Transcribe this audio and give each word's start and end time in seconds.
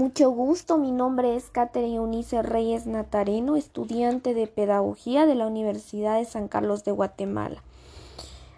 Mucho 0.00 0.30
gusto, 0.30 0.78
mi 0.78 0.92
nombre 0.92 1.36
es 1.36 1.50
Catherine 1.50 1.96
Eunice 1.96 2.40
Reyes 2.40 2.86
Natareno, 2.86 3.54
estudiante 3.56 4.32
de 4.32 4.46
Pedagogía 4.46 5.26
de 5.26 5.34
la 5.34 5.46
Universidad 5.46 6.16
de 6.16 6.24
San 6.24 6.48
Carlos 6.48 6.84
de 6.84 6.92
Guatemala. 6.92 7.62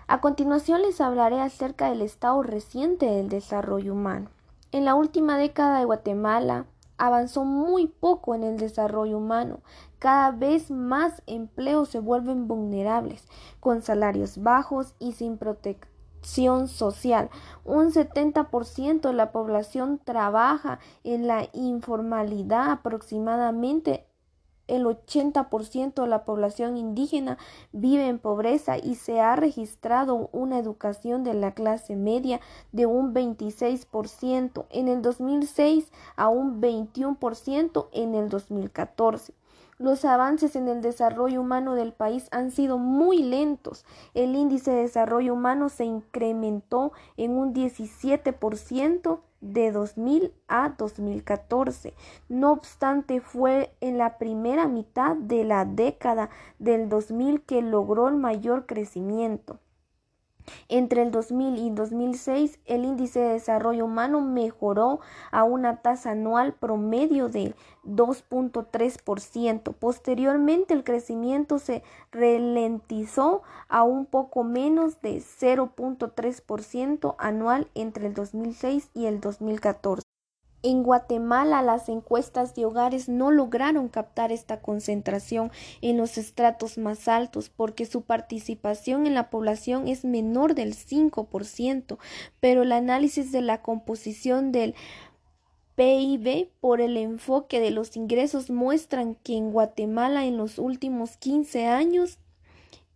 A 0.07 0.21
continuación 0.21 0.83
les 0.83 1.01
hablaré 1.01 1.41
acerca 1.41 1.91
del 1.91 2.03
estado 2.03 2.45
reciente 2.45 3.07
del 3.07 3.29
desarrollo 3.29 3.93
humano. 3.93 4.29
En 4.71 4.85
la 4.85 4.95
última 4.95 5.37
década 5.37 5.81
de 5.81 5.85
Guatemala 5.85 6.67
avanzó 6.97 7.45
muy 7.45 7.89
poco 7.89 8.37
en 8.37 8.45
el 8.45 8.57
desarrollo 8.57 9.19
humano. 9.19 9.59
Cada 9.99 10.31
vez 10.31 10.71
más 10.71 11.23
empleos 11.27 11.89
se 11.89 11.99
vuelven 11.99 12.47
vulnerables, 12.47 13.27
con 13.59 13.83
salarios 13.83 14.41
bajos 14.41 14.95
y 15.01 15.11
sin 15.11 15.39
protección 15.39 15.92
social. 16.23 17.31
Un 17.65 17.93
70% 17.93 19.01
de 19.01 19.13
la 19.13 19.33
población 19.33 20.01
trabaja 20.03 20.79
en 21.05 21.27
la 21.27 21.49
informalidad, 21.53 22.71
aproximadamente 22.71 24.07
el 24.69 24.85
80% 24.87 26.03
de 26.03 26.09
la 26.09 26.25
población 26.25 26.77
indígena 26.77 27.37
vive 27.73 28.07
en 28.09 28.19
pobreza 28.19 28.79
y 28.79 28.95
se 28.95 29.21
ha 29.21 29.37
registrado 29.37 30.31
una 30.33 30.59
educación 30.59 31.25
de 31.25 31.35
la 31.35 31.53
clase 31.53 31.97
media 31.97 32.41
de 32.71 32.87
un 32.87 33.13
26% 33.13 34.67
en 34.71 34.89
el 34.89 35.03
2006 35.03 35.93
a 36.17 36.29
un 36.29 36.61
21% 36.63 37.89
en 37.93 38.15
el 38.15 38.29
2014. 38.29 39.35
Los 39.83 40.05
avances 40.05 40.55
en 40.55 40.69
el 40.69 40.81
desarrollo 40.81 41.41
humano 41.41 41.75
del 41.75 41.93
país 41.93 42.29
han 42.31 42.53
sido 42.53 42.79
muy 42.79 43.19
lentos. 43.19 43.85
El 44.15 44.37
índice 44.37 44.71
de 44.71 44.83
desarrollo 44.83 45.35
humano 45.35 45.69
se 45.71 45.85
incrementó 45.85 46.93
en 47.17 47.33
un 47.33 47.53
17% 47.53 49.19
de 49.41 49.73
2000 49.73 50.33
a 50.47 50.75
2014. 50.79 51.95
No 52.29 52.53
obstante, 52.53 53.21
fue 53.21 53.75
en 53.81 53.99
la 53.99 54.19
primera 54.19 54.69
mitad 54.69 55.17
de 55.17 55.43
la 55.43 55.65
década 55.65 56.31
del 56.61 56.89
2000 56.89 57.43
que 57.43 57.61
logró 57.61 58.07
el 58.07 58.19
mayor 58.19 58.67
crecimiento. 58.67 59.59
Entre 60.69 61.03
el 61.03 61.11
2000 61.11 61.59
y 61.59 61.71
2006, 61.71 62.59
el 62.67 62.85
índice 62.85 63.21
de 63.21 63.33
desarrollo 63.35 63.85
humano 63.85 64.21
mejoró 64.21 65.01
a 65.31 65.45
una 65.45 65.77
tasa 65.83 66.13
anual 66.13 66.53
promedio 66.55 67.29
de 67.29 67.55
2.3%. 67.85 69.75
Posteriormente, 69.75 70.75
el 70.75 70.85
crecimiento 70.85 71.59
se 71.59 71.83
ralentizó 72.11 73.43
a 73.69 73.83
un 73.83 74.07
poco 74.07 74.45
menos 74.45 75.01
de 75.01 75.19
0.3% 75.19 77.15
anual 77.19 77.69
entre 77.75 78.07
el 78.07 78.15
2006 78.15 78.91
y 78.95 79.07
el 79.07 79.21
2014. 79.21 80.12
En 80.63 80.85
Guatemala 80.85 81.61
las 81.61 81.89
encuestas 81.89 82.55
de 82.55 82.65
hogares 82.65 83.09
no 83.09 83.33
lograron 83.33 83.89
captar 83.89 84.31
esta 84.31 84.61
concentración 84.61 85.51
en 85.81 85.97
los 85.97 86.19
estratos 86.19 86.79
más 86.79 87.09
altos 87.09 87.49
porque 87.49 87.85
su 87.85 88.03
participación 88.03 89.07
en 89.07 89.15
la 89.15 89.29
población 89.29 89.89
es 89.89 90.05
menor 90.05 90.55
del 90.55 90.75
5%, 90.75 91.99
pero 92.39 92.63
el 92.63 92.71
análisis 92.71 93.33
de 93.33 93.41
la 93.41 93.61
composición 93.61 94.53
del 94.53 94.77
PIB 95.75 96.51
por 96.61 96.81
el 96.81 96.97
enfoque 96.97 97.59
de 97.59 97.73
los 97.73 97.97
ingresos 97.97 98.51
muestran 98.51 99.17
que 99.17 99.37
en 99.37 99.51
Guatemala 99.51 100.27
en 100.27 100.37
los 100.37 100.59
últimos 100.59 101.17
15 101.17 101.67
años 101.67 102.19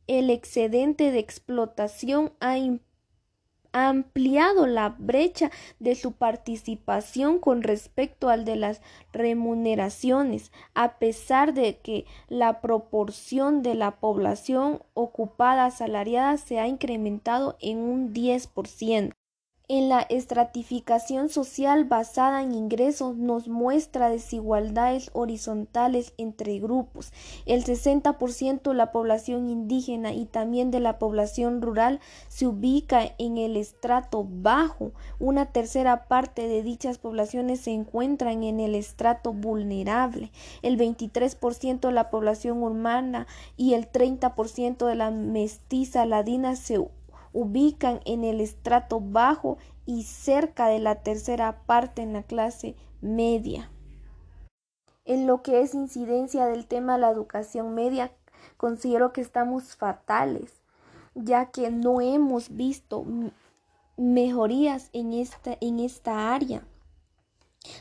el 0.06 0.31
excedente 0.31 1.11
de 1.11 1.19
explotación 1.19 2.33
ha 2.39 2.59
ha 2.59 2.59
ampliado 3.77 4.67
la 4.67 4.95
brecha 4.99 5.51
de 5.79 5.95
su 5.95 6.13
participación 6.13 7.39
con 7.39 7.62
respecto 7.62 8.28
al 8.28 8.45
de 8.45 8.56
las 8.56 8.81
remuneraciones, 9.12 10.53
a 10.75 10.99
pesar 10.99 11.55
de 11.55 11.78
que 11.78 12.06
la 12.28 12.61
proporción 12.61 13.62
de 13.62 13.75
la 13.75 13.97
población 14.00 14.83
ocupada 14.95 15.67
asalariada 15.67 16.37
se 16.37 16.59
ha 16.59 16.67
incrementado 16.67 17.56
en 17.61 17.78
un 17.78 18.12
10% 18.12 19.12
en 19.69 19.88
la 19.88 20.03
estratificación 20.03 21.28
social 21.28 21.87
basada 21.87 22.41
en 22.41 22.54
ingresos 22.54 23.16
nos 23.16 23.49
muestra 23.49 24.09
desigualdades 24.09 25.10
horizontales 25.12 26.15
entre 26.19 26.60
grupos. 26.60 27.12
El 27.47 27.65
60% 27.65 28.62
de 28.62 28.75
la 28.75 28.93
población 28.93 29.49
indígena 29.49 30.12
y 30.12 30.26
también 30.26 30.71
de 30.71 30.78
la 30.78 31.00
población 31.00 31.62
rural 31.62 31.99
se 32.28 32.47
ubica 32.47 33.15
en 33.19 33.38
el 33.38 33.56
estrato 33.56 34.25
bajo. 34.28 34.93
Una 35.19 35.47
tercera 35.47 36.06
parte 36.06 36.47
de 36.47 36.62
dichas 36.62 36.99
poblaciones 36.99 37.60
se 37.60 37.72
encuentran 37.72 38.44
en 38.44 38.60
el 38.60 38.76
estrato 38.76 39.32
vulnerable. 39.32 40.31
El 40.62 40.78
23% 40.78 41.81
de 41.81 41.93
la 41.93 42.09
población 42.10 42.62
urbana 42.62 43.26
y 43.56 43.75
el 43.75 43.91
30% 43.91 44.87
de 44.87 44.94
la 44.94 45.10
mestiza 45.10 46.06
ladina 46.06 46.55
se 46.55 46.78
ubican 47.37 48.01
en 48.07 48.25
el 48.25 48.41
estrato 48.41 48.99
bajo 48.99 49.59
y 49.85 50.05
cerca 50.05 50.69
de 50.69 50.79
la 50.79 51.03
tercera 51.03 51.61
parte 51.67 52.01
en 52.01 52.15
la 52.15 52.23
clase 52.23 52.77
media. 53.03 53.71
En 55.05 55.27
lo 55.27 55.43
que 55.43 55.61
es 55.61 55.75
incidencia 55.75 56.47
del 56.47 56.67
tema 56.67 56.95
de 56.95 57.01
la 57.01 57.11
educación 57.11 57.75
media, 57.75 58.11
considero 58.57 59.13
que 59.13 59.21
estamos 59.21 59.77
fatales, 59.77 60.63
ya 61.15 61.51
que 61.51 61.71
no 61.71 62.01
hemos 62.01 62.57
visto 62.57 63.05
mejorías 63.99 64.89
en 64.95 65.13
esta, 65.13 65.59
en 65.61 65.79
esta 65.79 66.35
área. 66.35 66.67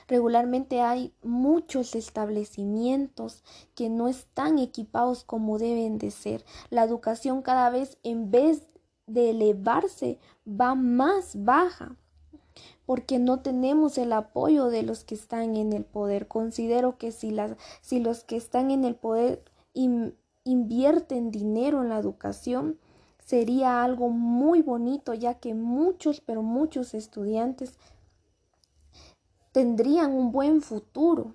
Regularmente 0.10 0.82
hay 0.82 1.14
muchos 1.24 1.96
establecimientos 1.96 3.42
que 3.74 3.90
no 3.90 4.10
están 4.10 4.60
equipados 4.60 5.24
como 5.24 5.60
deben 5.60 5.98
de 5.98 6.12
ser. 6.12 6.44
La 6.70 6.84
educación 6.84 7.42
cada 7.42 7.70
vez 7.70 7.98
en 8.04 8.32
vez 8.32 8.68
de 9.08 9.32
elevarse 9.32 10.20
va 10.48 10.76
más 10.76 11.44
baja 11.44 11.96
porque 12.86 13.20
no 13.20 13.40
tenemos 13.40 13.98
el 13.98 14.14
apoyo 14.14 14.68
de 14.68 14.84
los 14.84 15.04
que 15.04 15.16
están 15.16 15.56
en 15.56 15.74
el 15.74 15.84
poder. 15.84 16.28
Considero 16.28 16.98
que 16.98 17.12
si, 17.12 17.32
las, 17.32 17.56
si 17.82 18.00
los 18.00 18.24
que 18.24 18.38
están 18.38 18.72
en 18.72 18.86
el 18.86 18.96
poder 18.96 19.44
invierten 20.44 21.32
dinero 21.32 21.82
en 21.82 21.90
la 21.90 21.98
educación, 21.98 22.78
sería 23.20 23.84
algo 23.84 24.10
muy 24.10 24.62
bonito, 24.62 25.14
ya 25.14 25.36
que 25.36 25.54
muchos, 25.56 26.22
pero 26.22 26.44
muchos 26.44 26.94
estudiantes 26.94 27.74
tendrían 29.52 30.12
un 30.12 30.32
buen 30.32 30.62
futuro, 30.62 31.34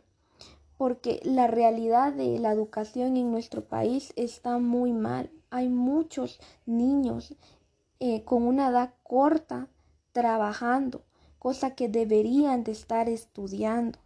porque 0.79 1.21
la 1.25 1.49
realidad 1.49 2.13
de 2.13 2.39
la 2.39 2.53
educación 2.53 3.17
en 3.17 3.33
nuestro 3.33 3.65
país 3.65 4.13
está 4.17 4.59
muy 4.59 4.93
mal. 4.93 5.31
Hay 5.51 5.69
muchos 5.69 6.39
niños 6.65 7.35
eh, 8.01 8.25
con 8.25 8.43
una 8.43 8.71
edad 8.71 8.95
corta 9.03 9.69
trabajando, 10.13 11.05
cosa 11.39 11.75
que 11.75 11.89
deberían 11.89 12.65
de 12.65 12.73
estar 12.73 13.09
estudiando. 13.09 13.99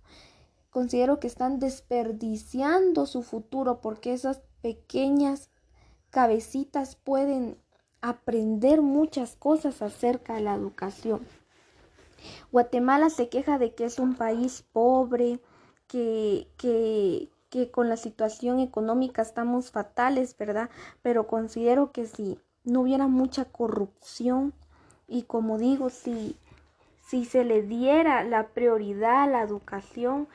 Considero 0.71 1.21
que 1.21 1.28
están 1.28 1.60
desperdiciando 1.60 3.06
su 3.06 3.22
futuro 3.22 3.81
porque 3.81 4.12
esas 4.12 4.43
pequeñas 4.60 5.50
cabecitas 6.10 6.97
pueden 6.97 7.56
aprender 8.00 8.83
muchas 8.83 9.37
cosas 9.37 9.81
acerca 9.81 10.34
de 10.34 10.41
la 10.41 10.54
educación. 10.54 11.27
Guatemala 12.50 13.10
se 13.10 13.28
queja 13.28 13.59
de 13.59 13.75
que 13.75 13.84
es 13.84 13.99
un 13.99 14.16
país 14.16 14.65
pobre, 14.72 15.41
que, 15.87 16.49
que, 16.56 17.31
que 17.50 17.71
con 17.71 17.88
la 17.88 17.97
situación 17.97 18.59
económica 18.59 19.22
estamos 19.22 19.71
fatales, 19.71 20.37
¿verdad? 20.37 20.71
Pero 21.03 21.27
considero 21.27 21.92
que 21.92 22.07
si 22.07 22.39
no 22.65 22.81
hubiera 22.81 23.07
mucha 23.07 23.45
corrupción 23.45 24.53
y 25.07 25.22
como 25.22 25.59
digo, 25.59 25.91
si, 25.91 26.37
si 27.07 27.25
se 27.25 27.45
le 27.45 27.63
diera 27.63 28.25
la 28.25 28.49
prioridad 28.49 29.25
a 29.25 29.27
la 29.27 29.43
educación, 29.43 30.28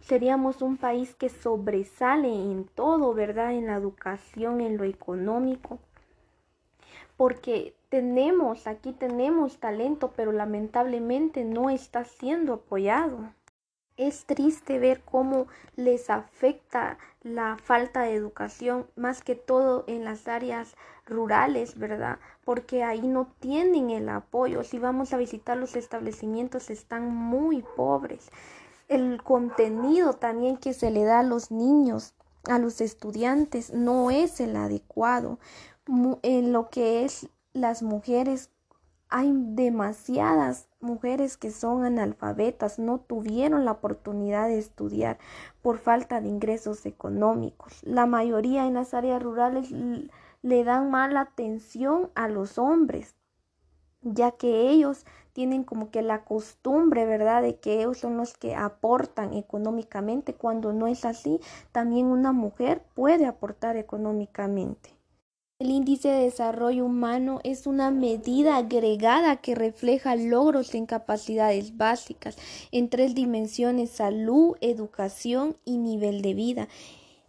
seríamos 0.00 0.62
un 0.62 0.76
país 0.76 1.14
que 1.14 1.28
sobresale 1.28 2.28
en 2.28 2.64
todo, 2.64 3.14
¿verdad? 3.14 3.52
En 3.52 3.66
la 3.66 3.76
educación, 3.76 4.60
en 4.60 4.76
lo 4.76 4.84
económico. 4.84 5.78
Porque 7.16 7.74
tenemos, 7.88 8.66
aquí 8.66 8.92
tenemos 8.92 9.58
talento, 9.58 10.12
pero 10.16 10.32
lamentablemente 10.32 11.44
no 11.44 11.70
está 11.70 12.04
siendo 12.04 12.54
apoyado. 12.54 13.18
Es 13.98 14.26
triste 14.26 14.78
ver 14.78 15.02
cómo 15.04 15.48
les 15.74 16.08
afecta 16.08 16.98
la 17.22 17.58
falta 17.60 18.02
de 18.02 18.14
educación, 18.14 18.86
más 18.94 19.22
que 19.22 19.34
todo 19.34 19.82
en 19.88 20.04
las 20.04 20.28
áreas 20.28 20.76
rurales, 21.04 21.76
¿verdad? 21.76 22.20
Porque 22.44 22.84
ahí 22.84 23.08
no 23.08 23.26
tienen 23.40 23.90
el 23.90 24.08
apoyo. 24.08 24.62
Si 24.62 24.78
vamos 24.78 25.12
a 25.12 25.16
visitar 25.16 25.56
los 25.56 25.74
establecimientos, 25.74 26.70
están 26.70 27.12
muy 27.12 27.64
pobres. 27.76 28.30
El 28.86 29.20
contenido 29.20 30.12
también 30.12 30.58
que 30.58 30.74
se 30.74 30.92
le 30.92 31.02
da 31.02 31.18
a 31.18 31.24
los 31.24 31.50
niños, 31.50 32.14
a 32.44 32.60
los 32.60 32.80
estudiantes, 32.80 33.72
no 33.72 34.12
es 34.12 34.38
el 34.38 34.54
adecuado. 34.54 35.40
En 36.22 36.52
lo 36.52 36.70
que 36.70 37.04
es 37.04 37.28
las 37.52 37.82
mujeres, 37.82 38.50
hay 39.10 39.32
demasiadas 39.32 40.68
mujeres 40.80 41.36
que 41.36 41.50
son 41.50 41.84
analfabetas 41.84 42.78
no 42.78 43.00
tuvieron 43.00 43.64
la 43.64 43.72
oportunidad 43.72 44.48
de 44.48 44.58
estudiar 44.58 45.18
por 45.62 45.78
falta 45.78 46.20
de 46.20 46.28
ingresos 46.28 46.84
económicos. 46.86 47.82
La 47.82 48.06
mayoría 48.06 48.66
en 48.66 48.74
las 48.74 48.94
áreas 48.94 49.22
rurales 49.22 49.72
le 50.42 50.64
dan 50.64 50.90
mala 50.90 51.22
atención 51.22 52.10
a 52.14 52.28
los 52.28 52.58
hombres, 52.58 53.16
ya 54.02 54.32
que 54.32 54.68
ellos 54.70 55.04
tienen 55.32 55.64
como 55.64 55.90
que 55.90 56.02
la 56.02 56.24
costumbre, 56.24 57.06
¿verdad?, 57.06 57.42
de 57.42 57.58
que 57.58 57.78
ellos 57.80 57.98
son 57.98 58.16
los 58.16 58.36
que 58.36 58.54
aportan 58.54 59.34
económicamente, 59.34 60.34
cuando 60.34 60.72
no 60.72 60.86
es 60.86 61.04
así, 61.04 61.40
también 61.72 62.06
una 62.06 62.32
mujer 62.32 62.82
puede 62.94 63.26
aportar 63.26 63.76
económicamente. 63.76 64.97
El 65.60 65.72
índice 65.72 66.06
de 66.06 66.22
desarrollo 66.22 66.84
humano 66.84 67.40
es 67.42 67.66
una 67.66 67.90
medida 67.90 68.58
agregada 68.58 69.38
que 69.38 69.56
refleja 69.56 70.14
logros 70.14 70.72
en 70.76 70.86
capacidades 70.86 71.76
básicas 71.76 72.36
en 72.70 72.88
tres 72.88 73.16
dimensiones, 73.16 73.90
salud, 73.90 74.56
educación 74.60 75.56
y 75.64 75.78
nivel 75.78 76.22
de 76.22 76.34
vida. 76.34 76.68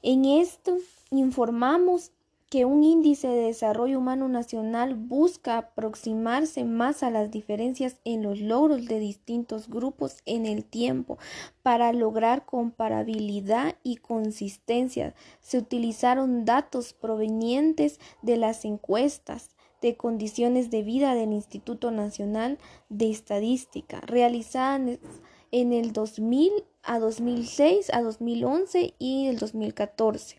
En 0.03 0.25
esto 0.25 0.77
informamos 1.09 2.11
que 2.49 2.65
un 2.65 2.83
índice 2.83 3.27
de 3.27 3.43
desarrollo 3.43 3.99
humano 3.99 4.27
nacional 4.27 4.95
busca 4.95 5.59
aproximarse 5.59 6.63
más 6.63 7.03
a 7.03 7.11
las 7.11 7.29
diferencias 7.29 7.97
en 8.05 8.23
los 8.23 8.39
logros 8.39 8.85
de 8.85 8.99
distintos 8.99 9.69
grupos 9.69 10.17
en 10.25 10.47
el 10.47 10.65
tiempo 10.65 11.19
para 11.61 11.93
lograr 11.93 12.45
comparabilidad 12.45 13.75
y 13.83 13.97
consistencia. 13.97 15.13
Se 15.41 15.59
utilizaron 15.59 16.43
datos 16.43 16.93
provenientes 16.93 17.99
de 18.23 18.37
las 18.37 18.65
encuestas 18.65 19.51
de 19.81 19.95
condiciones 19.95 20.71
de 20.71 20.81
vida 20.81 21.13
del 21.13 21.31
Instituto 21.33 21.91
Nacional 21.91 22.57
de 22.89 23.11
Estadística 23.11 24.01
realizadas 24.01 24.99
en 25.51 25.73
el 25.73 25.93
2000 25.93 26.51
a 26.81 26.99
2006, 26.99 27.93
a 27.93 28.01
2011 28.01 28.95
y 28.97 29.27
el 29.27 29.37
2014. 29.37 30.38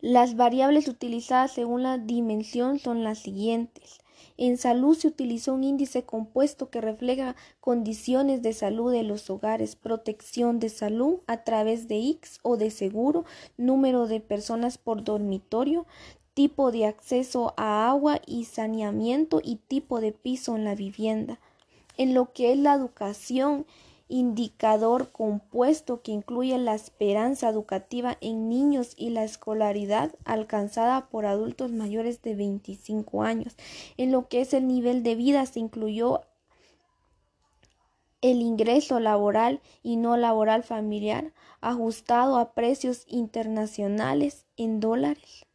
Las 0.00 0.36
variables 0.36 0.88
utilizadas 0.88 1.52
según 1.52 1.82
la 1.82 1.98
dimensión 1.98 2.78
son 2.78 3.04
las 3.04 3.18
siguientes. 3.18 4.00
En 4.36 4.56
salud 4.56 4.96
se 4.96 5.08
utilizó 5.08 5.52
un 5.52 5.64
índice 5.64 6.04
compuesto 6.04 6.70
que 6.70 6.80
refleja 6.80 7.36
condiciones 7.60 8.40
de 8.40 8.54
salud 8.54 8.90
de 8.90 9.02
los 9.02 9.28
hogares, 9.28 9.76
protección 9.76 10.60
de 10.60 10.70
salud 10.70 11.18
a 11.26 11.44
través 11.44 11.88
de 11.88 11.98
X 12.08 12.38
o 12.42 12.56
de 12.56 12.70
seguro, 12.70 13.26
número 13.58 14.06
de 14.06 14.20
personas 14.20 14.78
por 14.78 15.04
dormitorio, 15.04 15.86
tipo 16.32 16.72
de 16.72 16.86
acceso 16.86 17.52
a 17.58 17.90
agua 17.90 18.22
y 18.26 18.44
saneamiento 18.44 19.42
y 19.44 19.56
tipo 19.56 20.00
de 20.00 20.12
piso 20.12 20.56
en 20.56 20.64
la 20.64 20.74
vivienda. 20.74 21.38
En 21.98 22.14
lo 22.14 22.32
que 22.32 22.52
es 22.52 22.58
la 22.58 22.72
educación, 22.72 23.66
indicador 24.10 25.10
compuesto 25.12 26.02
que 26.02 26.12
incluye 26.12 26.58
la 26.58 26.74
esperanza 26.74 27.48
educativa 27.48 28.18
en 28.20 28.48
niños 28.48 28.92
y 28.96 29.10
la 29.10 29.24
escolaridad 29.24 30.12
alcanzada 30.24 31.08
por 31.08 31.24
adultos 31.24 31.72
mayores 31.72 32.20
de 32.20 32.34
25 32.34 33.22
años. 33.22 33.56
En 33.96 34.12
lo 34.12 34.28
que 34.28 34.42
es 34.42 34.52
el 34.52 34.66
nivel 34.66 35.02
de 35.02 35.14
vida 35.14 35.46
se 35.46 35.60
incluyó 35.60 36.22
el 38.20 38.42
ingreso 38.42 39.00
laboral 39.00 39.60
y 39.82 39.96
no 39.96 40.16
laboral 40.16 40.62
familiar 40.62 41.32
ajustado 41.60 42.36
a 42.36 42.52
precios 42.52 43.04
internacionales 43.06 44.44
en 44.56 44.80
dólares. 44.80 45.46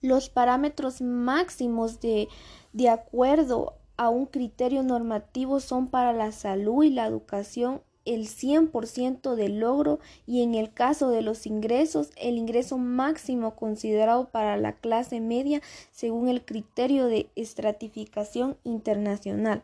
Los 0.00 0.28
parámetros 0.28 1.00
máximos 1.00 2.00
de, 2.00 2.28
de 2.72 2.90
acuerdo 2.90 3.78
a 3.96 4.08
un 4.08 4.26
criterio 4.26 4.82
normativo 4.82 5.60
son 5.60 5.88
para 5.88 6.12
la 6.12 6.32
salud 6.32 6.84
y 6.84 6.90
la 6.90 7.06
educación 7.06 7.82
el 8.06 8.28
100% 8.28 9.34
del 9.34 9.58
logro 9.58 9.98
y 10.26 10.42
en 10.42 10.54
el 10.54 10.72
caso 10.72 11.10
de 11.10 11.22
los 11.22 11.44
ingresos, 11.46 12.10
el 12.16 12.38
ingreso 12.38 12.78
máximo 12.78 13.56
considerado 13.56 14.30
para 14.30 14.56
la 14.56 14.76
clase 14.76 15.20
media 15.20 15.60
según 15.90 16.28
el 16.28 16.44
criterio 16.44 17.06
de 17.06 17.28
estratificación 17.34 18.56
internacional. 18.64 19.62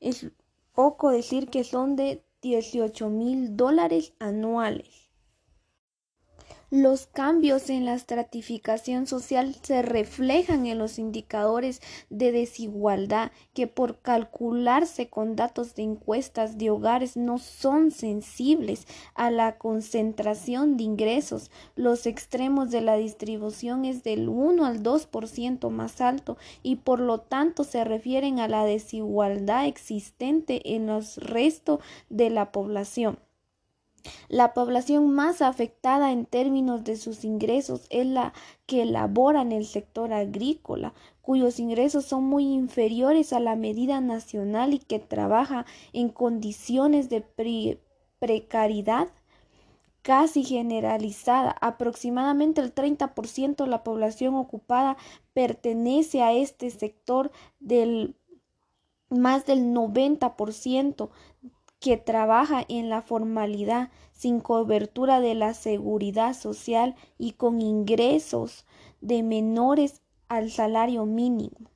Es 0.00 0.26
poco 0.74 1.10
decir 1.10 1.48
que 1.48 1.64
son 1.64 1.96
de 1.96 2.22
18 2.42 3.08
mil 3.10 3.56
dólares 3.56 4.14
anuales. 4.18 5.05
Los 6.72 7.06
cambios 7.06 7.70
en 7.70 7.84
la 7.84 7.94
estratificación 7.94 9.06
social 9.06 9.54
se 9.62 9.82
reflejan 9.82 10.66
en 10.66 10.78
los 10.78 10.98
indicadores 10.98 11.80
de 12.10 12.32
desigualdad 12.32 13.30
que 13.54 13.68
por 13.68 14.00
calcularse 14.00 15.08
con 15.08 15.36
datos 15.36 15.76
de 15.76 15.84
encuestas 15.84 16.58
de 16.58 16.70
hogares 16.70 17.16
no 17.16 17.38
son 17.38 17.92
sensibles 17.92 18.88
a 19.14 19.30
la 19.30 19.58
concentración 19.58 20.76
de 20.76 20.82
ingresos. 20.82 21.52
Los 21.76 22.04
extremos 22.04 22.72
de 22.72 22.80
la 22.80 22.96
distribución 22.96 23.84
es 23.84 24.02
del 24.02 24.28
1 24.28 24.66
al 24.66 24.82
2% 24.82 25.70
más 25.70 26.00
alto 26.00 26.36
y 26.64 26.76
por 26.76 26.98
lo 26.98 27.20
tanto 27.20 27.62
se 27.62 27.84
refieren 27.84 28.40
a 28.40 28.48
la 28.48 28.64
desigualdad 28.64 29.66
existente 29.66 30.74
en 30.74 30.88
los 30.88 31.18
restos 31.18 31.78
de 32.10 32.28
la 32.28 32.50
población. 32.50 33.20
La 34.28 34.54
población 34.54 35.10
más 35.10 35.42
afectada 35.42 36.12
en 36.12 36.26
términos 36.26 36.84
de 36.84 36.96
sus 36.96 37.24
ingresos 37.24 37.86
es 37.90 38.06
la 38.06 38.32
que 38.66 38.84
labora 38.84 39.42
en 39.42 39.52
el 39.52 39.66
sector 39.66 40.12
agrícola, 40.12 40.94
cuyos 41.22 41.58
ingresos 41.58 42.04
son 42.04 42.24
muy 42.24 42.44
inferiores 42.44 43.32
a 43.32 43.40
la 43.40 43.56
medida 43.56 44.00
nacional 44.00 44.74
y 44.74 44.78
que 44.78 44.98
trabaja 44.98 45.66
en 45.92 46.08
condiciones 46.08 47.08
de 47.08 47.24
precariedad 48.18 49.08
casi 50.02 50.44
generalizada. 50.44 51.56
Aproximadamente 51.60 52.60
el 52.60 52.72
30% 52.72 53.64
de 53.64 53.66
la 53.66 53.82
población 53.82 54.36
ocupada 54.36 54.96
pertenece 55.34 56.22
a 56.22 56.32
este 56.32 56.70
sector 56.70 57.32
del 57.58 58.14
más 59.08 59.46
del 59.46 59.74
90% 59.74 61.10
que 61.80 61.96
trabaja 61.96 62.64
en 62.68 62.88
la 62.88 63.02
formalidad, 63.02 63.90
sin 64.12 64.40
cobertura 64.40 65.20
de 65.20 65.34
la 65.34 65.54
seguridad 65.54 66.34
social 66.34 66.94
y 67.18 67.32
con 67.32 67.60
ingresos 67.60 68.64
de 69.00 69.22
menores 69.22 70.00
al 70.28 70.50
salario 70.50 71.04
mínimo. 71.04 71.70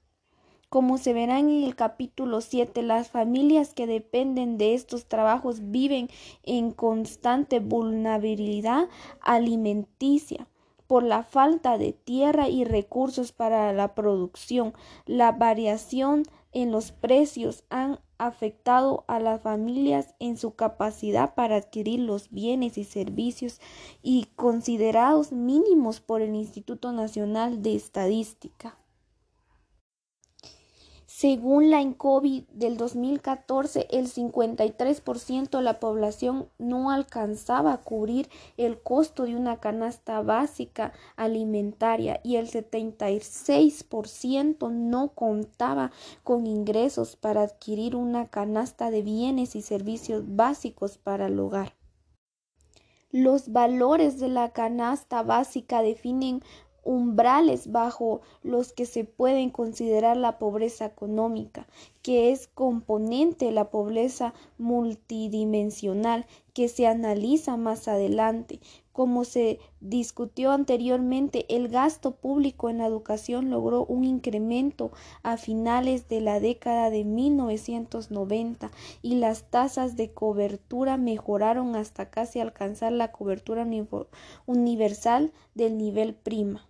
Como 0.71 0.99
se 0.99 1.13
verá 1.13 1.41
en 1.41 1.51
el 1.51 1.75
capítulo 1.75 2.41
7, 2.41 2.83
las 2.83 3.11
familias 3.11 3.75
que 3.75 3.89
dependen 3.89 4.57
de 4.57 4.75
estos 4.75 5.07
trabajos 5.07 5.71
viven 5.73 6.09
en 6.45 6.71
constante 6.71 7.59
vulnerabilidad 7.59 8.89
alimenticia 9.21 10.47
por 10.87 11.03
la 11.03 11.25
falta 11.25 11.77
de 11.77 11.93
tierra 11.93 12.49
y 12.49 12.65
recursos 12.65 13.33
para 13.33 13.73
la 13.73 13.95
producción. 13.95 14.73
La 15.07 15.33
variación 15.33 16.23
en 16.53 16.71
los 16.71 16.93
precios 16.93 17.65
han 17.69 17.99
afectado 18.27 19.05
a 19.09 19.19
las 19.21 19.41
familias 19.41 20.15
en 20.19 20.37
su 20.37 20.55
capacidad 20.55 21.35
para 21.35 21.57
adquirir 21.57 22.01
los 22.01 22.31
bienes 22.31 22.79
y 22.79 22.85
servicios 22.85 23.61
y 24.03 24.27
considerados 24.37 25.33
mínimos 25.33 26.01
por 26.01 26.23
el 26.23 26.35
Instituto 26.35 26.93
Nacional 26.93 27.63
de 27.63 27.75
Estadística. 27.75 28.80
Según 31.21 31.69
la 31.69 31.83
INCOBI 31.83 32.47
del 32.51 32.79
2014, 32.79 33.89
el 33.91 34.11
53% 34.11 35.51
de 35.51 35.63
la 35.63 35.79
población 35.79 36.49
no 36.57 36.91
alcanzaba 36.91 37.75
a 37.75 37.83
cubrir 37.83 38.31
el 38.57 38.81
costo 38.81 39.25
de 39.25 39.37
una 39.37 39.61
canasta 39.61 40.23
básica 40.23 40.95
alimentaria 41.17 42.23
y 42.25 42.37
el 42.37 42.51
76% 42.51 44.71
no 44.71 45.09
contaba 45.09 45.91
con 46.25 46.47
ingresos 46.47 47.17
para 47.17 47.43
adquirir 47.43 47.97
una 47.97 48.29
canasta 48.29 48.91
de 48.91 49.03
bienes 49.03 49.55
y 49.57 49.61
servicios 49.61 50.23
básicos 50.25 50.97
para 50.97 51.27
el 51.27 51.39
hogar. 51.39 51.75
Los 53.13 53.53
valores 53.53 54.21
de 54.21 54.29
la 54.29 54.53
canasta 54.53 55.23
básica 55.23 55.83
definen 55.83 56.43
umbrales 56.83 57.71
bajo 57.71 58.21
los 58.43 58.73
que 58.73 58.87
se 58.87 59.05
pueden 59.05 59.51
considerar 59.51 60.17
la 60.17 60.39
pobreza 60.39 60.87
económica, 60.87 61.67
que 62.03 62.33
es 62.33 62.49
componente 62.49 63.47
de 63.47 63.53
la 63.53 63.71
pobreza 63.71 64.33
multidimensional 64.59 66.27
que 66.55 66.69
se 66.69 66.87
analiza 66.87 67.57
más 67.57 67.89
adelante. 67.89 68.61
Como 68.93 69.25
se 69.25 69.61
discutió 69.81 70.51
anteriormente, 70.51 71.47
el 71.49 71.69
gasto 71.69 72.17
público 72.17 72.69
en 72.69 72.79
la 72.79 72.87
educación 72.87 73.51
logró 73.51 73.85
un 73.85 74.05
incremento 74.05 74.93
a 75.23 75.37
finales 75.37 76.09
de 76.09 76.21
la 76.21 76.41
década 76.41 76.91
de 76.91 77.05
1990 77.05 78.71
y 79.03 79.15
las 79.15 79.51
tasas 79.51 79.97
de 79.97 80.13
cobertura 80.13 80.97
mejoraron 80.97 81.77
hasta 81.77 82.11
casi 82.11 82.41
alcanzar 82.41 82.93
la 82.93 83.13
cobertura 83.13 83.67
universal 84.47 85.33
del 85.55 85.79
nivel 85.79 86.15
prima. 86.15 86.67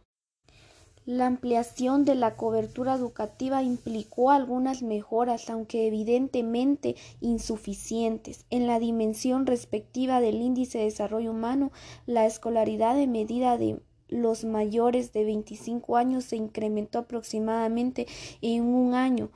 La 1.10 1.26
ampliación 1.26 2.04
de 2.04 2.14
la 2.14 2.36
cobertura 2.36 2.94
educativa 2.94 3.64
implicó 3.64 4.30
algunas 4.30 4.80
mejoras, 4.80 5.50
aunque 5.50 5.88
evidentemente 5.88 6.94
insuficientes. 7.20 8.46
En 8.48 8.68
la 8.68 8.78
dimensión 8.78 9.44
respectiva 9.44 10.20
del 10.20 10.36
índice 10.36 10.78
de 10.78 10.84
desarrollo 10.84 11.32
humano, 11.32 11.72
la 12.06 12.26
escolaridad 12.26 12.94
de 12.94 13.08
medida 13.08 13.58
de 13.58 13.82
los 14.06 14.44
mayores 14.44 15.12
de 15.12 15.24
25 15.24 15.96
años 15.96 16.22
se 16.22 16.36
incrementó 16.36 17.00
aproximadamente 17.00 18.06
en 18.40 18.72
un 18.72 18.94
año, 18.94 19.32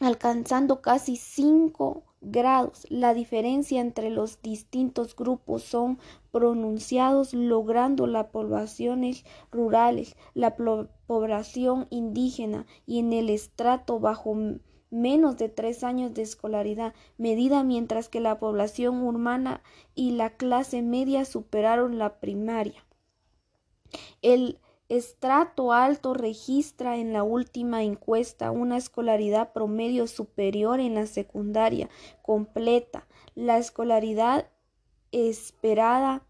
alcanzando 0.00 0.82
casi 0.82 1.14
5 1.14 2.02
grados. 2.26 2.86
La 2.90 3.14
diferencia 3.14 3.80
entre 3.80 4.10
los 4.10 4.42
distintos 4.42 5.14
grupos 5.14 5.62
son 5.62 5.98
pronunciados, 6.32 7.32
logrando 7.32 8.06
las 8.06 8.26
poblaciones 8.26 9.24
rurales, 9.50 10.16
la 10.34 10.56
población 10.56 11.86
indígena 11.90 12.66
y 12.84 12.98
en 12.98 13.12
el 13.12 13.30
estrato 13.30 14.00
bajo 14.00 14.36
menos 14.90 15.36
de 15.36 15.48
tres 15.48 15.84
años 15.84 16.14
de 16.14 16.22
escolaridad, 16.22 16.94
medida 17.16 17.62
mientras 17.62 18.08
que 18.08 18.20
la 18.20 18.38
población 18.38 19.02
urbana 19.02 19.62
y 19.94 20.12
la 20.12 20.30
clase 20.30 20.82
media 20.82 21.24
superaron 21.24 21.98
la 21.98 22.20
primaria. 22.20 22.84
El 24.22 24.58
Estrato 24.88 25.72
alto 25.72 26.14
registra 26.14 26.96
en 26.96 27.12
la 27.12 27.24
última 27.24 27.82
encuesta 27.82 28.52
una 28.52 28.76
escolaridad 28.76 29.52
promedio 29.52 30.06
superior 30.06 30.78
en 30.78 30.94
la 30.94 31.06
secundaria 31.06 31.88
completa. 32.22 33.08
La 33.34 33.58
escolaridad 33.58 34.48
esperada 35.10 36.24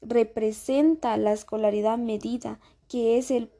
representa 0.00 1.16
la 1.16 1.32
escolaridad 1.32 1.98
medida, 1.98 2.60
que 2.88 3.18
es 3.18 3.32
el 3.32 3.50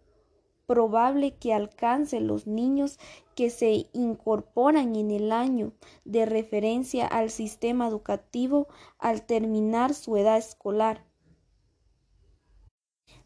probable 0.66 1.34
que 1.36 1.52
alcance 1.52 2.20
los 2.20 2.46
niños 2.46 3.00
que 3.34 3.50
se 3.50 3.88
incorporan 3.92 4.94
en 4.94 5.10
el 5.10 5.32
año 5.32 5.72
de 6.04 6.26
referencia 6.26 7.08
al 7.08 7.30
sistema 7.30 7.88
educativo 7.88 8.68
al 8.98 9.26
terminar 9.26 9.94
su 9.94 10.16
edad 10.16 10.38
escolar. 10.38 11.11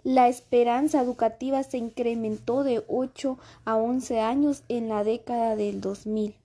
La 0.06 0.28
esperanza 0.28 1.02
educativa 1.02 1.64
se 1.64 1.78
incrementó 1.78 2.62
de 2.62 2.84
8 2.86 3.38
a 3.64 3.74
11 3.74 4.20
años 4.20 4.62
en 4.68 4.88
la 4.88 5.02
década 5.02 5.56
del 5.56 5.80
2000. 5.80 6.36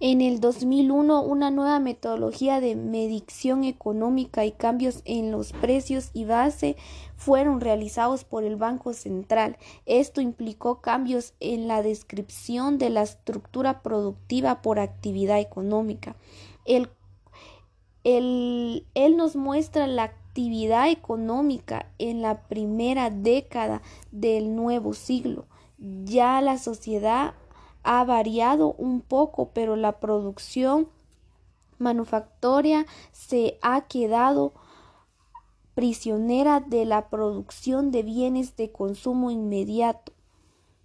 En 0.00 0.20
el 0.20 0.40
2001, 0.40 1.22
una 1.22 1.52
nueva 1.52 1.78
metodología 1.78 2.58
de 2.60 2.74
medición 2.74 3.62
económica 3.62 4.44
y 4.44 4.50
cambios 4.50 5.02
en 5.04 5.30
los 5.30 5.52
precios 5.52 6.10
y 6.12 6.24
base 6.24 6.74
fueron 7.14 7.60
realizados 7.60 8.24
por 8.24 8.42
el 8.42 8.56
Banco 8.56 8.92
Central. 8.92 9.56
Esto 9.86 10.20
implicó 10.20 10.80
cambios 10.80 11.34
en 11.38 11.68
la 11.68 11.80
descripción 11.80 12.78
de 12.78 12.90
la 12.90 13.02
estructura 13.02 13.82
productiva 13.82 14.62
por 14.62 14.80
actividad 14.80 15.38
económica. 15.38 16.16
El, 16.64 16.90
él 18.02 19.16
nos 19.16 19.36
muestra 19.36 19.86
la 19.86 20.19
actividad 20.30 20.88
económica 20.88 21.86
en 21.98 22.22
la 22.22 22.42
primera 22.42 23.10
década 23.10 23.82
del 24.12 24.54
nuevo 24.54 24.94
siglo. 24.94 25.46
Ya 26.04 26.40
la 26.40 26.56
sociedad 26.56 27.34
ha 27.82 28.04
variado 28.04 28.74
un 28.74 29.00
poco, 29.00 29.50
pero 29.52 29.74
la 29.74 29.98
producción 29.98 30.88
manufactoria 31.78 32.86
se 33.10 33.58
ha 33.60 33.80
quedado 33.88 34.52
prisionera 35.74 36.60
de 36.60 36.84
la 36.84 37.08
producción 37.08 37.90
de 37.90 38.04
bienes 38.04 38.54
de 38.54 38.70
consumo 38.70 39.32
inmediato, 39.32 40.12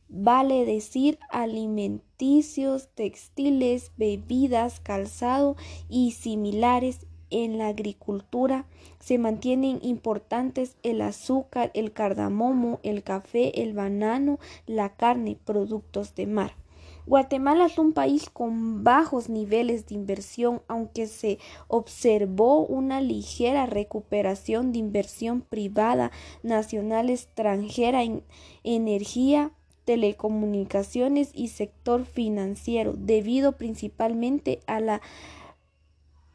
vale 0.09 0.65
decir 0.65 1.19
alimenticios, 1.29 2.89
textiles, 2.95 3.91
bebidas, 3.95 4.79
calzado 4.79 5.55
y 5.87 6.13
similares 6.13 7.05
en 7.29 7.57
la 7.57 7.67
agricultura 7.67 8.65
se 8.99 9.17
mantienen 9.17 9.79
importantes 9.81 10.77
el 10.83 11.01
azúcar, 11.01 11.71
el 11.73 11.91
cardamomo, 11.91 12.79
el 12.83 13.03
café, 13.03 13.61
el 13.61 13.73
banano, 13.73 14.39
la 14.65 14.89
carne, 14.95 15.37
productos 15.45 16.15
de 16.15 16.27
mar. 16.27 16.53
Guatemala 17.07 17.67
es 17.67 17.77
un 17.77 17.93
país 17.93 18.31
con 18.31 18.83
bajos 18.83 19.29
niveles 19.29 19.85
de 19.85 19.93
inversión, 19.93 20.63
aunque 20.67 21.05
se 21.05 21.37
observó 21.67 22.65
una 22.65 22.99
ligera 22.99 23.67
recuperación 23.67 24.71
de 24.71 24.79
inversión 24.79 25.41
privada 25.41 26.11
nacional 26.41 27.11
extranjera 27.11 28.01
en 28.01 28.23
energía, 28.63 29.51
telecomunicaciones 29.85 31.29
y 31.35 31.49
sector 31.49 32.05
financiero, 32.05 32.93
debido 32.97 33.51
principalmente 33.51 34.59
a 34.65 34.79
la 34.79 35.01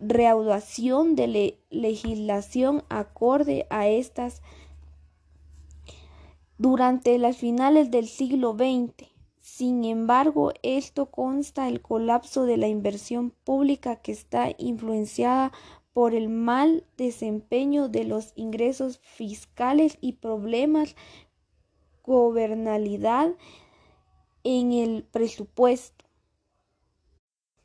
reaudación 0.01 1.15
de 1.15 1.59
legislación 1.71 2.83
acorde 2.89 3.67
a 3.71 3.87
estas 3.89 4.43
durante 6.59 7.19
las 7.19 7.37
finales 7.37 7.91
del 7.91 8.09
siglo 8.09 8.55
XX. 8.55 9.09
Sin 9.41 9.85
embargo, 9.85 10.53
esto 10.63 11.07
consta 11.07 11.69
el 11.69 11.81
colapso 11.81 12.45
de 12.45 12.57
la 12.57 12.69
inversión 12.69 13.31
pública 13.45 13.97
que 13.97 14.13
está 14.13 14.51
influenciada 14.59 15.53
por 15.93 16.15
el 16.15 16.29
mal 16.29 16.85
desempeño 16.97 17.89
de 17.89 18.05
los 18.05 18.33
ingresos 18.37 19.01
fiscales 19.03 19.99
y 20.01 20.13
problemas 20.13 20.97
gobernalidad 22.05 23.35
en 24.45 24.73
el 24.73 25.05
presupuesto. 25.05 26.00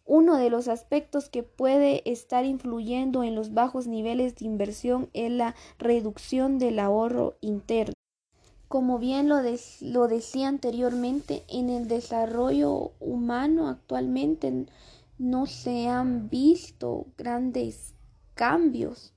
Uno 0.08 0.38
de 0.38 0.52
los 0.52 0.68
aspectos 0.68 1.30
que 1.30 1.42
puede 1.42 2.10
estar 2.10 2.46
influyendo 2.46 3.24
en 3.24 3.34
los 3.34 3.56
bajos 3.56 3.88
niveles 3.88 4.36
de 4.36 4.46
inversión 4.46 5.10
es 5.14 5.32
la 5.32 5.56
reducción 5.80 6.60
del 6.60 6.78
ahorro 6.78 7.38
interno. 7.42 7.96
Como 8.68 9.00
bien 9.00 9.30
lo, 9.30 9.42
decía 10.08 10.48
anteriormente, 10.48 11.44
en 11.48 11.70
el 11.70 11.88
desarrollo 11.88 12.92
humano 13.00 13.68
actualmente 13.68 14.68
no 15.18 15.48
se 15.48 15.88
han 15.88 16.30
visto 16.30 17.08
grandes 17.18 17.96
cambios 18.36 19.14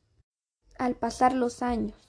al 0.79 0.95
pasar 0.95 1.35
los 1.35 1.63
años. 1.63 2.08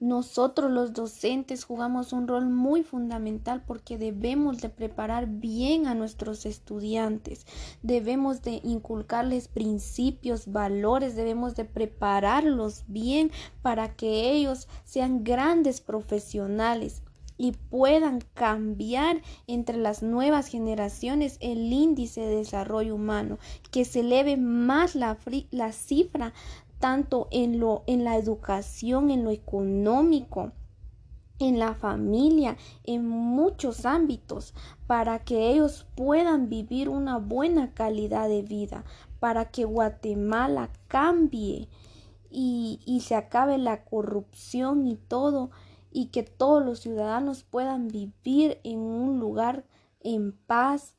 Nosotros 0.00 0.72
los 0.72 0.92
docentes 0.92 1.64
jugamos 1.64 2.12
un 2.12 2.26
rol 2.26 2.46
muy 2.46 2.82
fundamental 2.82 3.62
porque 3.64 3.96
debemos 3.96 4.60
de 4.60 4.68
preparar 4.68 5.28
bien 5.28 5.86
a 5.86 5.94
nuestros 5.94 6.46
estudiantes, 6.46 7.46
debemos 7.82 8.42
de 8.42 8.60
inculcarles 8.64 9.46
principios, 9.46 10.50
valores, 10.50 11.14
debemos 11.14 11.54
de 11.54 11.64
prepararlos 11.64 12.82
bien 12.88 13.30
para 13.62 13.94
que 13.94 14.32
ellos 14.32 14.68
sean 14.84 15.22
grandes 15.22 15.80
profesionales 15.80 17.02
y 17.36 17.52
puedan 17.52 18.20
cambiar 18.34 19.20
entre 19.46 19.76
las 19.76 20.02
nuevas 20.02 20.46
generaciones 20.46 21.36
el 21.40 21.72
índice 21.72 22.20
de 22.20 22.36
desarrollo 22.36 22.94
humano, 22.94 23.38
que 23.70 23.84
se 23.84 24.00
eleve 24.00 24.36
más 24.36 24.94
la, 24.94 25.16
cifra 25.72 26.32
tanto 26.84 27.28
en 27.30 27.60
lo 27.60 27.82
en 27.86 28.04
la 28.04 28.18
educación, 28.18 29.10
en 29.10 29.24
lo 29.24 29.30
económico, 29.30 30.52
en 31.38 31.58
la 31.58 31.72
familia, 31.74 32.58
en 32.82 33.08
muchos 33.08 33.86
ámbitos, 33.86 34.52
para 34.86 35.20
que 35.20 35.50
ellos 35.50 35.86
puedan 35.94 36.50
vivir 36.50 36.90
una 36.90 37.16
buena 37.16 37.72
calidad 37.72 38.28
de 38.28 38.42
vida, 38.42 38.84
para 39.18 39.46
que 39.46 39.64
Guatemala 39.64 40.68
cambie 40.86 41.70
y, 42.30 42.80
y 42.84 43.00
se 43.00 43.14
acabe 43.14 43.56
la 43.56 43.86
corrupción 43.86 44.86
y 44.86 44.96
todo, 44.96 45.52
y 45.90 46.08
que 46.08 46.22
todos 46.22 46.62
los 46.62 46.80
ciudadanos 46.80 47.44
puedan 47.44 47.88
vivir 47.88 48.60
en 48.62 48.80
un 48.80 49.18
lugar 49.20 49.64
en 50.00 50.32
paz, 50.32 50.98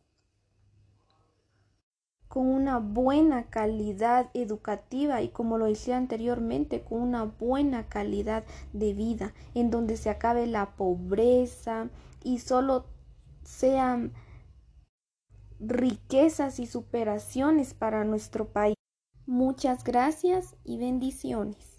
con 2.35 2.47
una 2.49 2.79
buena 2.79 3.43
calidad 3.43 4.29
educativa 4.33 5.21
y 5.21 5.29
como 5.29 5.57
lo 5.57 5.67
decía 5.67 5.95
anteriormente, 5.95 6.81
con 6.81 7.01
una 7.01 7.23
buena 7.23 7.87
calidad 7.87 8.43
de 8.73 8.93
vida, 8.93 9.33
en 9.53 9.71
donde 9.71 9.95
se 9.95 10.09
acabe 10.09 10.45
la 10.45 10.75
pobreza 10.75 11.87
y 12.25 12.39
solo 12.39 12.87
sean 13.45 14.11
riquezas 15.61 16.59
y 16.59 16.65
superaciones 16.65 17.73
para 17.73 18.03
nuestro 18.03 18.49
país. 18.49 18.75
Muchas 19.25 19.85
gracias 19.85 20.57
y 20.65 20.77
bendiciones. 20.77 21.74